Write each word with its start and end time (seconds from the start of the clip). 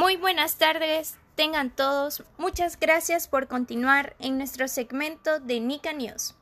Muy 0.00 0.16
buenas 0.16 0.56
tardes, 0.56 1.18
tengan 1.34 1.68
todos. 1.68 2.24
Muchas 2.38 2.80
gracias 2.80 3.28
por 3.28 3.48
continuar 3.48 4.16
en 4.18 4.38
nuestro 4.38 4.66
segmento 4.66 5.40
de 5.40 5.60
Nika 5.60 5.92
News. 5.92 6.34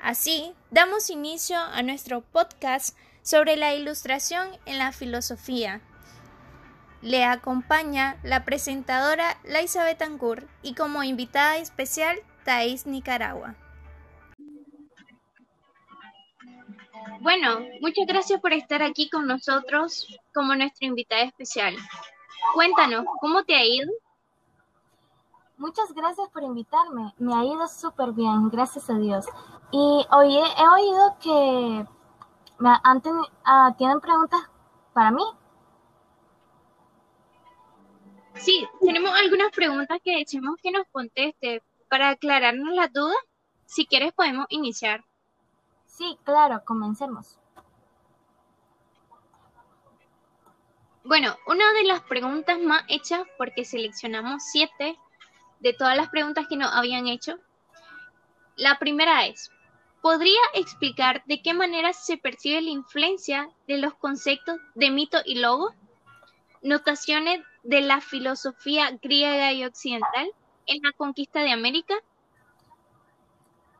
Así, 0.00 0.52
damos 0.70 1.10
inicio 1.10 1.58
a 1.58 1.82
nuestro 1.82 2.20
podcast 2.20 2.96
sobre 3.22 3.56
la 3.56 3.74
ilustración 3.74 4.46
en 4.66 4.78
la 4.78 4.92
filosofía. 4.92 5.80
Le 7.00 7.24
acompaña 7.24 8.20
la 8.22 8.44
presentadora 8.44 9.36
Laisa 9.42 9.82
Betancourt 9.82 10.48
y 10.62 10.76
como 10.76 11.02
invitada 11.02 11.56
especial 11.56 12.20
Thais 12.44 12.86
Nicaragua. 12.86 13.56
Bueno, 17.18 17.66
muchas 17.80 18.06
gracias 18.06 18.40
por 18.40 18.52
estar 18.52 18.80
aquí 18.80 19.10
con 19.10 19.26
nosotros 19.26 20.06
como 20.32 20.54
nuestra 20.54 20.86
invitada 20.86 21.22
especial. 21.22 21.74
Cuéntanos, 22.54 23.04
¿cómo 23.20 23.42
te 23.44 23.54
ha 23.54 23.64
ido? 23.64 23.90
Muchas 25.56 25.92
gracias 25.94 26.28
por 26.30 26.42
invitarme. 26.42 27.14
Me 27.18 27.34
ha 27.34 27.44
ido 27.44 27.66
súper 27.68 28.12
bien, 28.12 28.50
gracias 28.50 28.90
a 28.90 28.94
Dios. 28.94 29.26
Y 29.70 30.06
hoy 30.10 30.36
he, 30.36 30.68
oído 30.68 31.16
que 31.20 31.86
me 32.58 32.70
han 32.82 33.02
ah, 33.44 33.74
tienen 33.78 34.00
preguntas 34.00 34.40
para 34.92 35.10
mí. 35.10 35.24
Sí, 38.34 38.66
tenemos 38.80 39.12
algunas 39.12 39.50
preguntas 39.52 39.98
que 40.02 40.18
decimos 40.18 40.56
que 40.62 40.72
nos 40.72 40.86
conteste. 40.90 41.62
Para 41.88 42.10
aclararnos 42.10 42.74
las 42.74 42.92
dudas, 42.92 43.16
si 43.66 43.86
quieres 43.86 44.12
podemos 44.14 44.46
iniciar. 44.48 45.04
Sí, 45.86 46.18
claro, 46.24 46.62
comencemos. 46.64 47.38
Bueno, 51.04 51.36
una 51.46 51.72
de 51.72 51.84
las 51.84 52.00
preguntas 52.02 52.60
más 52.60 52.84
hechas, 52.88 53.22
porque 53.36 53.64
seleccionamos 53.64 54.42
siete 54.52 54.96
de 55.58 55.72
todas 55.72 55.96
las 55.96 56.08
preguntas 56.10 56.46
que 56.48 56.56
nos 56.56 56.72
habían 56.72 57.08
hecho, 57.08 57.38
la 58.56 58.78
primera 58.78 59.26
es, 59.26 59.50
¿podría 60.00 60.40
explicar 60.54 61.24
de 61.26 61.42
qué 61.42 61.54
manera 61.54 61.92
se 61.92 62.18
percibe 62.18 62.62
la 62.62 62.70
influencia 62.70 63.50
de 63.66 63.78
los 63.78 63.94
conceptos 63.94 64.58
de 64.74 64.90
mito 64.90 65.18
y 65.24 65.40
logo? 65.40 65.72
Notaciones 66.62 67.40
de 67.64 67.80
la 67.80 68.00
filosofía 68.00 68.96
griega 69.02 69.52
y 69.52 69.64
occidental 69.64 70.30
en 70.66 70.82
la 70.82 70.92
conquista 70.92 71.40
de 71.40 71.50
América. 71.50 71.94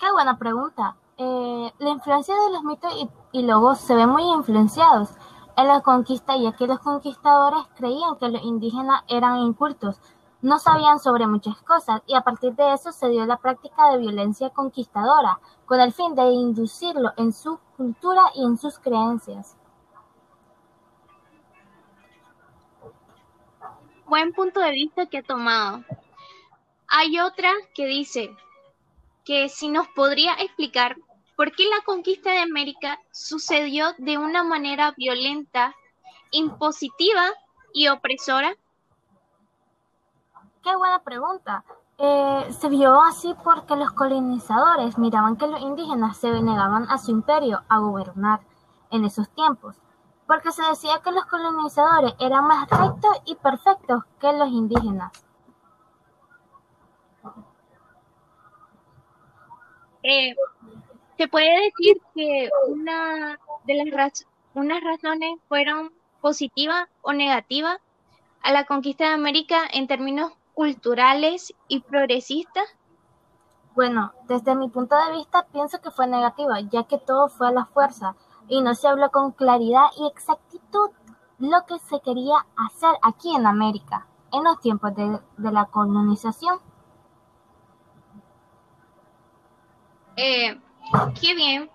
Qué 0.00 0.10
buena 0.10 0.36
pregunta. 0.36 0.96
Eh, 1.18 1.72
la 1.78 1.90
influencia 1.90 2.34
de 2.34 2.52
los 2.52 2.64
mitos 2.64 2.92
y, 2.96 3.38
y 3.38 3.42
logos 3.42 3.80
se 3.80 3.94
ve 3.94 4.06
muy 4.06 4.24
influenciados 4.24 5.10
en 5.56 5.68
la 5.68 5.80
conquista 5.80 6.36
ya 6.36 6.52
que 6.52 6.66
los 6.66 6.78
conquistadores 6.80 7.64
creían 7.76 8.16
que 8.16 8.28
los 8.28 8.42
indígenas 8.42 9.02
eran 9.08 9.38
incultos, 9.38 10.00
no 10.40 10.58
sabían 10.58 10.98
sobre 10.98 11.26
muchas 11.26 11.56
cosas 11.62 12.02
y 12.06 12.14
a 12.14 12.22
partir 12.22 12.54
de 12.54 12.74
eso 12.74 12.90
se 12.92 13.08
dio 13.08 13.24
la 13.26 13.36
práctica 13.36 13.90
de 13.90 13.98
violencia 13.98 14.50
conquistadora 14.50 15.38
con 15.66 15.80
el 15.80 15.92
fin 15.92 16.14
de 16.14 16.24
inducirlo 16.24 17.12
en 17.16 17.32
su 17.32 17.58
cultura 17.76 18.22
y 18.34 18.44
en 18.44 18.58
sus 18.58 18.78
creencias. 18.78 19.56
Buen 24.06 24.32
punto 24.32 24.60
de 24.60 24.72
vista 24.72 25.06
que 25.06 25.18
ha 25.18 25.22
tomado. 25.22 25.84
Hay 26.88 27.18
otra 27.20 27.50
que 27.74 27.86
dice 27.86 28.36
que 29.24 29.48
si 29.48 29.68
nos 29.68 29.88
podría 29.88 30.34
explicar 30.34 30.96
¿Por 31.36 31.52
qué 31.52 31.64
la 31.64 31.82
conquista 31.84 32.30
de 32.30 32.40
América 32.40 32.98
sucedió 33.10 33.94
de 33.98 34.18
una 34.18 34.42
manera 34.42 34.92
violenta, 34.96 35.74
impositiva 36.30 37.30
y 37.72 37.88
opresora? 37.88 38.54
Qué 40.62 40.76
buena 40.76 41.00
pregunta. 41.00 41.64
Eh, 41.98 42.46
se 42.58 42.68
vio 42.68 43.00
así 43.00 43.34
porque 43.42 43.76
los 43.76 43.92
colonizadores 43.92 44.98
miraban 44.98 45.36
que 45.36 45.46
los 45.46 45.60
indígenas 45.60 46.16
se 46.16 46.30
negaban 46.42 46.88
a 46.90 46.98
su 46.98 47.10
imperio 47.10 47.62
a 47.68 47.78
gobernar 47.78 48.40
en 48.90 49.04
esos 49.04 49.28
tiempos, 49.30 49.76
porque 50.26 50.52
se 50.52 50.62
decía 50.62 51.00
que 51.02 51.12
los 51.12 51.24
colonizadores 51.26 52.14
eran 52.18 52.46
más 52.46 52.68
rectos 52.68 53.22
y 53.24 53.34
perfectos 53.36 54.04
que 54.20 54.32
los 54.32 54.48
indígenas. 54.48 55.12
Eh, 60.02 60.34
se 61.22 61.28
puede 61.28 61.70
decir 61.70 62.02
que 62.16 62.50
una 62.66 63.38
de 63.64 63.84
las 63.84 64.26
unas 64.54 64.82
razones 64.82 65.38
fueron 65.48 65.92
positivas 66.20 66.88
o 67.00 67.12
negativas 67.12 67.78
a 68.42 68.50
la 68.50 68.64
conquista 68.64 69.04
de 69.04 69.14
América 69.14 69.58
en 69.72 69.86
términos 69.86 70.32
culturales 70.52 71.54
y 71.68 71.78
progresistas? 71.78 72.64
Bueno, 73.76 74.12
desde 74.26 74.56
mi 74.56 74.68
punto 74.68 74.96
de 74.96 75.12
vista 75.12 75.46
pienso 75.52 75.80
que 75.80 75.92
fue 75.92 76.08
negativa, 76.08 76.58
ya 76.58 76.82
que 76.88 76.98
todo 76.98 77.28
fue 77.28 77.46
a 77.46 77.52
la 77.52 77.66
fuerza 77.66 78.16
y 78.48 78.60
no 78.60 78.74
se 78.74 78.88
habló 78.88 79.12
con 79.12 79.30
claridad 79.30 79.86
y 79.96 80.08
exactitud 80.08 80.90
lo 81.38 81.64
que 81.68 81.78
se 81.78 82.00
quería 82.00 82.44
hacer 82.56 82.96
aquí 83.00 83.32
en 83.32 83.46
América 83.46 84.08
en 84.32 84.42
los 84.42 84.60
tiempos 84.60 84.92
de, 84.96 85.20
de 85.36 85.52
la 85.52 85.66
colonización. 85.66 86.58
Eh, 90.16 90.60
Qué 91.20 91.34
bien. 91.34 91.70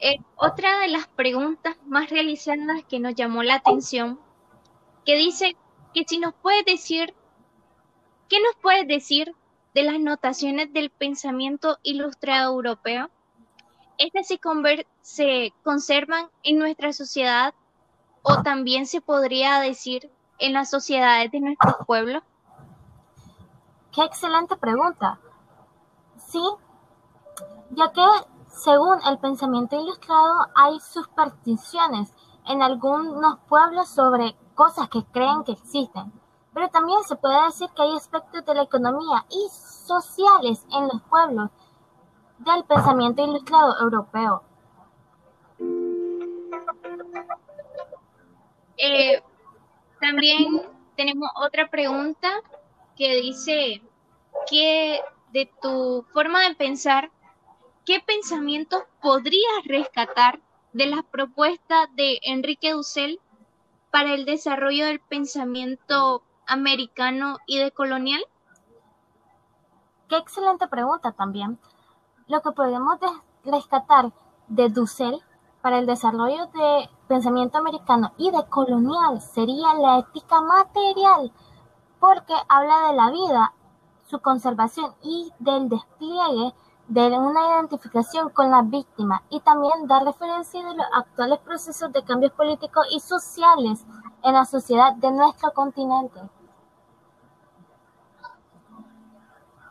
Eh, 0.00 0.16
otra 0.36 0.80
de 0.80 0.88
las 0.88 1.06
preguntas 1.06 1.76
más 1.86 2.10
realizadas 2.10 2.84
que 2.88 2.98
nos 2.98 3.14
llamó 3.14 3.42
la 3.42 3.54
atención, 3.54 4.18
que 5.04 5.16
dice 5.16 5.56
que 5.94 6.04
si 6.06 6.18
nos 6.18 6.34
puedes 6.34 6.64
decir, 6.64 7.14
¿qué 8.28 8.40
nos 8.40 8.56
puedes 8.60 8.88
decir 8.88 9.34
de 9.74 9.84
las 9.84 10.00
notaciones 10.00 10.72
del 10.72 10.90
pensamiento 10.90 11.78
ilustrado 11.82 12.52
europeo? 12.52 13.10
¿Estas 13.98 14.26
se, 14.26 14.40
se 15.02 15.52
conservan 15.62 16.28
en 16.42 16.58
nuestra 16.58 16.92
sociedad 16.92 17.54
o 18.22 18.42
también 18.42 18.86
se 18.86 19.00
podría 19.00 19.60
decir 19.60 20.10
en 20.38 20.52
las 20.52 20.68
sociedades 20.68 21.30
de 21.30 21.40
nuestros 21.40 21.76
pueblos? 21.86 22.22
Qué 23.92 24.02
excelente 24.02 24.56
pregunta. 24.56 25.20
Sí, 26.16 26.40
ya 27.70 27.92
que 27.92 28.31
según 28.52 28.98
el 29.08 29.18
pensamiento 29.18 29.80
ilustrado 29.80 30.46
hay 30.54 30.78
supersticiones 30.80 32.12
en 32.46 32.62
algunos 32.62 33.38
pueblos 33.48 33.88
sobre 33.88 34.36
cosas 34.54 34.88
que 34.88 35.04
creen 35.06 35.44
que 35.44 35.52
existen, 35.52 36.12
pero 36.52 36.68
también 36.68 37.02
se 37.04 37.16
puede 37.16 37.44
decir 37.44 37.68
que 37.70 37.82
hay 37.82 37.96
aspectos 37.96 38.44
de 38.44 38.54
la 38.54 38.62
economía 38.62 39.24
y 39.30 39.48
sociales 39.50 40.66
en 40.70 40.88
los 40.88 41.02
pueblos 41.08 41.50
del 42.38 42.64
pensamiento 42.64 43.24
ilustrado 43.24 43.80
europeo. 43.80 44.42
Eh, 48.76 49.22
también 50.00 50.62
tenemos 50.96 51.30
otra 51.36 51.70
pregunta 51.70 52.28
que 52.96 53.16
dice 53.16 53.82
que 54.50 55.00
de 55.32 55.50
tu 55.62 56.04
forma 56.12 56.40
de 56.40 56.54
pensar, 56.54 57.10
¿qué 57.84 58.00
pensamientos 58.06 58.82
podrías 59.00 59.64
rescatar 59.64 60.40
de 60.72 60.86
las 60.86 61.04
propuestas 61.04 61.88
de 61.96 62.18
Enrique 62.22 62.72
Dussel 62.72 63.20
para 63.90 64.14
el 64.14 64.24
desarrollo 64.24 64.86
del 64.86 65.00
pensamiento 65.00 66.22
americano 66.46 67.38
y 67.46 67.58
decolonial? 67.58 68.22
Qué 70.08 70.16
excelente 70.16 70.68
pregunta 70.68 71.12
también. 71.12 71.58
Lo 72.28 72.40
que 72.40 72.52
podemos 72.52 72.98
rescatar 73.44 74.12
de 74.46 74.68
Dussel 74.68 75.20
para 75.60 75.78
el 75.78 75.86
desarrollo 75.86 76.46
de 76.46 76.88
pensamiento 77.08 77.58
americano 77.58 78.12
y 78.16 78.30
decolonial 78.30 79.20
sería 79.20 79.74
la 79.74 79.98
ética 79.98 80.40
material, 80.40 81.32
porque 81.98 82.34
habla 82.48 82.88
de 82.88 82.96
la 82.96 83.10
vida, 83.10 83.54
su 84.06 84.20
conservación 84.20 84.94
y 85.02 85.32
del 85.38 85.68
despliegue 85.68 86.52
de 86.88 87.00
una 87.00 87.46
identificación 87.54 88.30
con 88.30 88.50
la 88.50 88.62
víctima 88.62 89.22
y 89.30 89.40
también 89.40 89.86
da 89.86 90.04
referencia 90.04 90.62
de 90.62 90.76
los 90.76 90.86
actuales 90.92 91.38
procesos 91.40 91.92
de 91.92 92.04
cambios 92.04 92.32
políticos 92.32 92.86
y 92.90 93.00
sociales 93.00 93.84
en 94.22 94.34
la 94.34 94.44
sociedad 94.44 94.92
de 94.94 95.10
nuestro 95.10 95.52
continente. 95.52 96.20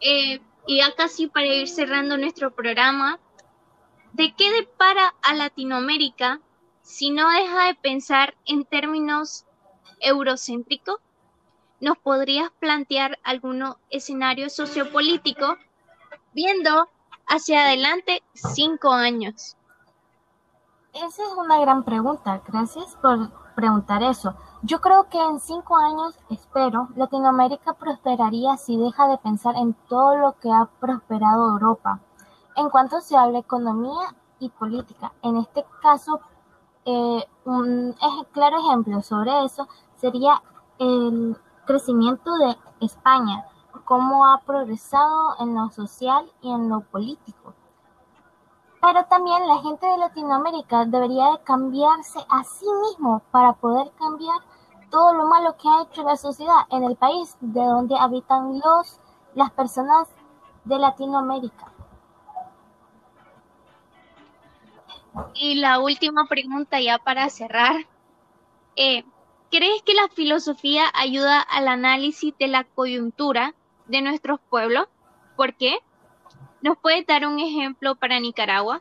Eh, 0.00 0.40
y 0.66 0.78
ya 0.78 0.94
casi 0.94 1.26
para 1.26 1.46
ir 1.46 1.66
cerrando 1.66 2.16
nuestro 2.16 2.54
programa, 2.54 3.18
¿de 4.12 4.34
qué 4.34 4.52
depara 4.52 5.14
a 5.22 5.34
Latinoamérica 5.34 6.40
si 6.82 7.10
no 7.10 7.28
deja 7.30 7.66
de 7.66 7.74
pensar 7.74 8.36
en 8.44 8.64
términos 8.64 9.44
eurocéntricos? 10.00 10.98
¿Nos 11.80 11.96
podrías 11.98 12.50
plantear 12.58 13.18
algún 13.22 13.64
escenario 13.90 14.50
sociopolítico 14.50 15.56
viendo 16.32 16.88
hacia 17.28 17.64
adelante 17.64 18.22
cinco 18.34 18.90
años? 18.90 19.56
Esa 20.92 21.22
es 21.22 21.32
una 21.36 21.58
gran 21.60 21.84
pregunta. 21.84 22.42
Gracias 22.46 22.96
por 22.96 23.30
preguntar 23.54 24.02
eso. 24.02 24.34
Yo 24.62 24.80
creo 24.80 25.08
que 25.08 25.22
en 25.22 25.38
cinco 25.38 25.76
años, 25.76 26.18
espero, 26.30 26.88
Latinoamérica 26.96 27.74
prosperaría 27.74 28.56
si 28.56 28.76
deja 28.76 29.06
de 29.06 29.18
pensar 29.18 29.54
en 29.56 29.74
todo 29.88 30.16
lo 30.16 30.32
que 30.40 30.50
ha 30.50 30.66
prosperado 30.80 31.50
Europa. 31.50 32.00
En 32.56 32.70
cuanto 32.70 33.00
se 33.00 33.16
habla 33.16 33.38
economía 33.38 34.14
y 34.40 34.48
política, 34.48 35.12
en 35.22 35.36
este 35.36 35.64
caso, 35.82 36.20
eh, 36.84 37.24
un 37.44 37.94
claro 38.32 38.58
ejemplo 38.58 39.02
sobre 39.02 39.44
eso 39.44 39.68
sería 39.96 40.42
el 40.78 41.36
crecimiento 41.66 42.30
de 42.38 42.56
España, 42.80 43.44
cómo 43.88 44.26
ha 44.26 44.42
progresado 44.42 45.36
en 45.40 45.54
lo 45.54 45.70
social 45.70 46.30
y 46.42 46.52
en 46.52 46.68
lo 46.68 46.82
político. 46.82 47.54
Pero 48.82 49.06
también 49.06 49.48
la 49.48 49.62
gente 49.62 49.86
de 49.86 49.96
Latinoamérica 49.96 50.84
debería 50.84 51.30
de 51.30 51.42
cambiarse 51.42 52.18
a 52.28 52.44
sí 52.44 52.66
mismo 52.82 53.22
para 53.30 53.54
poder 53.54 53.90
cambiar 53.98 54.40
todo 54.90 55.14
lo 55.14 55.26
malo 55.26 55.56
que 55.56 55.66
ha 55.70 55.84
hecho 55.84 56.02
la 56.02 56.18
sociedad 56.18 56.66
en 56.70 56.84
el 56.84 56.96
país 56.96 57.34
de 57.40 57.64
donde 57.64 57.96
habitan 57.98 58.60
los 58.60 59.00
las 59.34 59.50
personas 59.52 60.06
de 60.64 60.78
Latinoamérica. 60.78 61.72
Y 65.32 65.54
la 65.54 65.80
última 65.80 66.26
pregunta 66.26 66.78
ya 66.78 66.98
para 66.98 67.30
cerrar. 67.30 67.74
Eh, 68.76 69.04
¿Crees 69.50 69.82
que 69.82 69.94
la 69.94 70.08
filosofía 70.08 70.84
ayuda 70.92 71.40
al 71.40 71.68
análisis 71.68 72.36
de 72.38 72.48
la 72.48 72.64
coyuntura 72.64 73.54
de 73.88 74.02
nuestros 74.02 74.38
pueblos? 74.48 74.86
¿Por 75.36 75.54
qué? 75.54 75.78
¿Nos 76.62 76.76
puede 76.78 77.04
dar 77.04 77.26
un 77.26 77.38
ejemplo 77.38 77.96
para 77.96 78.20
Nicaragua? 78.20 78.80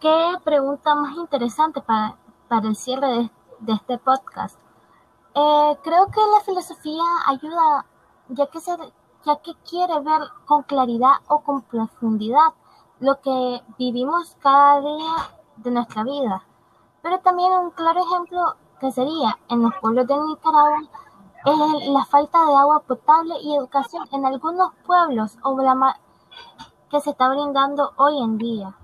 Qué 0.00 0.32
pregunta 0.42 0.94
más 0.94 1.16
interesante 1.16 1.80
para, 1.80 2.16
para 2.48 2.68
el 2.68 2.76
cierre 2.76 3.30
de, 3.60 3.72
este 3.72 3.98
podcast. 3.98 4.58
Eh, 5.34 5.78
creo 5.84 6.06
que 6.06 6.20
la 6.20 6.40
filosofía 6.44 7.04
ayuda 7.26 7.86
ya 8.28 8.46
que, 8.48 8.60
se, 8.60 8.72
ya 9.24 9.36
que 9.36 9.52
quiere 9.68 10.00
ver 10.00 10.20
con 10.46 10.62
claridad 10.64 11.14
o 11.28 11.40
con 11.40 11.62
profundidad 11.62 12.54
lo 13.00 13.20
que 13.20 13.62
vivimos 13.78 14.36
cada 14.40 14.80
día 14.80 15.14
de 15.56 15.70
nuestra 15.70 16.04
vida. 16.04 16.44
Pero 17.02 17.18
también 17.20 17.52
un 17.52 17.70
claro 17.70 18.00
ejemplo 18.04 18.56
que 18.80 18.90
sería 18.90 19.38
en 19.48 19.62
los 19.62 19.74
pueblos 19.80 20.06
de 20.06 20.16
Nicaragua 20.16 20.82
es 21.44 21.88
la 21.88 22.04
falta 22.04 22.38
de 22.46 22.54
agua 22.54 22.82
potable 22.86 23.34
y 23.42 23.56
educación 23.56 24.08
en 24.12 24.26
algunos 24.26 24.72
pueblos 24.86 25.36
o 25.42 25.56
que 26.90 27.00
se 27.00 27.10
está 27.10 27.28
brindando 27.30 27.92
hoy 27.96 28.22
en 28.22 28.38
día. 28.38 28.76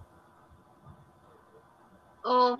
Oh, 2.25 2.58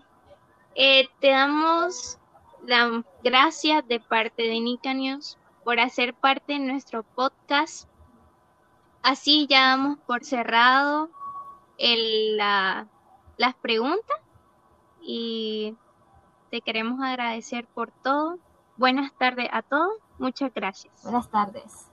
eh, 0.74 1.08
te 1.20 1.30
damos 1.30 2.18
las 2.64 3.02
gracias 3.24 3.86
de 3.88 3.98
parte 3.98 4.42
de 4.44 4.60
Nica 4.60 4.94
News 4.94 5.38
por 5.64 5.80
hacer 5.80 6.14
parte 6.14 6.54
de 6.54 6.60
nuestro 6.60 7.02
podcast. 7.02 7.88
Así 9.02 9.46
ya 9.48 9.70
damos 9.70 9.98
por 10.06 10.24
cerrado 10.24 11.08
el, 11.78 12.36
la, 12.36 12.86
las 13.36 13.54
preguntas 13.54 14.16
y 15.00 15.76
te 16.50 16.60
queremos 16.60 17.00
agradecer 17.00 17.66
por 17.66 17.90
todo. 17.90 18.38
Buenas 18.78 19.12
tardes 19.19 19.48
a 19.52 19.62
todos. 19.62 19.92
Muchas 20.19 20.54
gracias. 20.54 20.94
Buenas 21.02 21.28
tardes. 21.28 21.88